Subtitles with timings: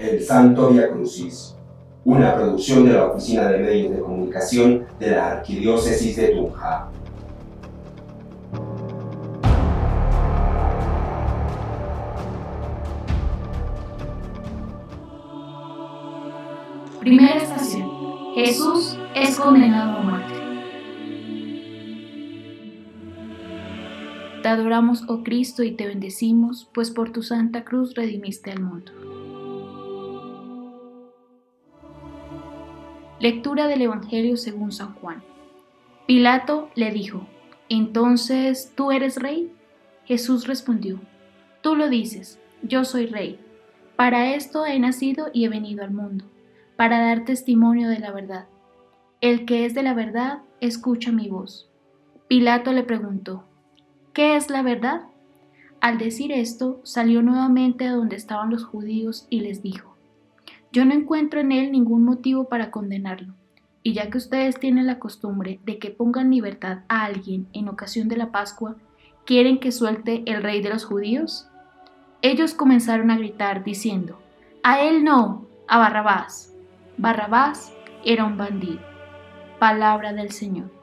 [0.00, 1.54] El Santo Via Crucis,
[2.06, 6.88] una producción de la Oficina de Medios de Comunicación de la Arquidiócesis de Tunja.
[17.00, 17.86] Primera estación.
[18.36, 20.34] Jesús es condenado a muerte.
[24.42, 28.92] Te adoramos, oh Cristo, y te bendecimos, pues por tu santa cruz redimiste al mundo.
[33.20, 35.22] Lectura del Evangelio según San Juan.
[36.06, 37.26] Pilato le dijo,
[37.68, 39.52] ¿entonces tú eres rey?
[40.06, 40.98] Jesús respondió,
[41.60, 43.38] tú lo dices, yo soy rey.
[43.94, 46.24] Para esto he nacido y he venido al mundo,
[46.76, 48.46] para dar testimonio de la verdad.
[49.20, 51.68] El que es de la verdad, escucha mi voz.
[52.26, 53.44] Pilato le preguntó,
[54.14, 55.02] ¿qué es la verdad?
[55.82, 59.94] Al decir esto, salió nuevamente a donde estaban los judíos y les dijo,
[60.72, 63.34] yo no encuentro en él ningún motivo para condenarlo,
[63.82, 68.08] y ya que ustedes tienen la costumbre de que pongan libertad a alguien en ocasión
[68.08, 68.76] de la Pascua,
[69.24, 71.48] ¿quieren que suelte el rey de los judíos?
[72.22, 74.20] Ellos comenzaron a gritar diciendo,
[74.62, 76.54] A él no, a Barrabás.
[76.98, 77.72] Barrabás
[78.04, 78.80] era un bandido.
[79.58, 80.79] Palabra del Señor.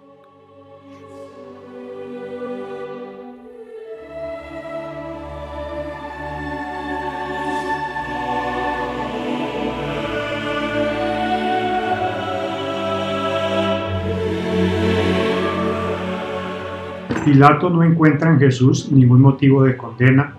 [17.27, 20.33] Pilato no encuentra en Jesús ningún motivo de condena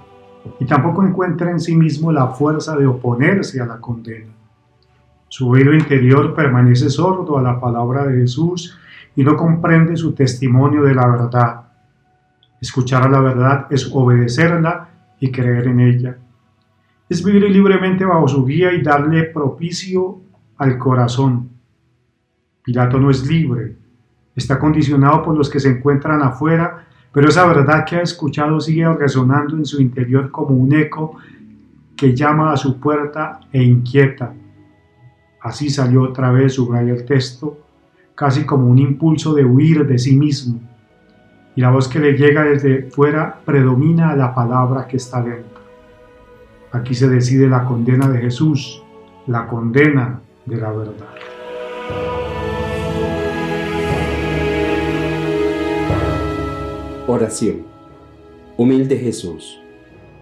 [0.59, 4.33] y tampoco encuentra en sí mismo la fuerza de oponerse a la condena.
[5.29, 8.79] Su oído interior permanece sordo a la palabra de Jesús
[9.15, 11.61] y no comprende su testimonio de la verdad.
[12.59, 14.89] Escuchar a la verdad es obedecerla
[15.21, 16.17] y creer en ella.
[17.07, 20.23] Es vivir libremente bajo su guía y darle propicio
[20.57, 21.51] al corazón.
[22.63, 23.77] Pilato no es libre,
[24.39, 28.87] está condicionado por los que se encuentran afuera, pero esa verdad que ha escuchado sigue
[28.95, 31.17] resonando en su interior como un eco
[31.97, 34.33] que llama a su puerta e inquieta.
[35.41, 37.59] Así salió otra vez, subraya el texto,
[38.15, 40.61] casi como un impulso de huir de sí mismo.
[41.57, 45.59] Y la voz que le llega desde fuera predomina a la palabra que está dentro.
[46.71, 48.85] Aquí se decide la condena de Jesús,
[49.27, 51.09] la condena de la verdad.
[57.19, 57.67] Oración.
[58.57, 59.59] Humilde Jesús,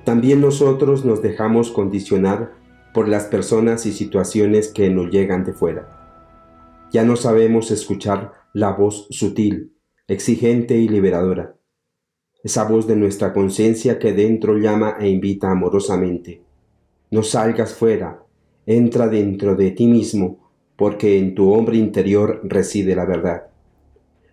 [0.07, 2.55] también nosotros nos dejamos condicionar
[2.95, 6.89] por las personas y situaciones que nos llegan de fuera.
[6.91, 9.75] Ya no sabemos escuchar la voz sutil,
[10.09, 11.59] exigente y liberadora.
[12.43, 16.41] Esa voz de nuestra conciencia que dentro llama e invita amorosamente.
[17.11, 18.23] No salgas fuera,
[18.65, 23.49] entra dentro de ti mismo, porque en tu hombre interior reside la verdad.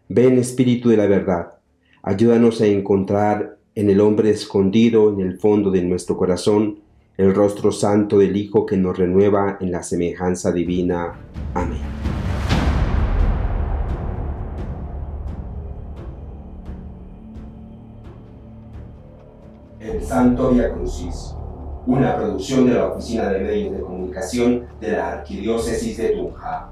[0.08, 1.60] Ven Espíritu de la verdad
[2.06, 6.82] Ayúdanos a encontrar en el hombre escondido en el fondo de nuestro corazón
[7.16, 11.14] el rostro santo del Hijo que nos renueva en la semejanza divina.
[11.54, 11.80] Amén.
[19.80, 21.34] El Santo Via Crucis,
[21.88, 26.70] una producción de la Oficina de Medios de Comunicación de la Arquidiócesis de Tunja.